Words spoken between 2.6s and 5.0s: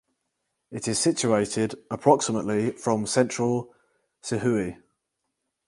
from central Sihui.